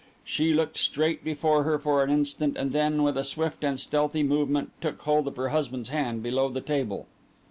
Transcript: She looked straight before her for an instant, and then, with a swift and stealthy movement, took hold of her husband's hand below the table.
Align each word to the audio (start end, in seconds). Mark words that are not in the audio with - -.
She 0.23 0.51
looked 0.51 0.77
straight 0.77 1.23
before 1.23 1.61
her 1.61 1.77
for 1.77 2.01
an 2.03 2.09
instant, 2.09 2.57
and 2.57 2.71
then, 2.71 3.03
with 3.03 3.19
a 3.19 3.23
swift 3.23 3.63
and 3.63 3.79
stealthy 3.79 4.23
movement, 4.23 4.71
took 4.81 4.99
hold 5.03 5.27
of 5.27 5.35
her 5.35 5.49
husband's 5.49 5.89
hand 5.89 6.23
below 6.23 6.49
the 6.49 6.59
table. 6.59 7.05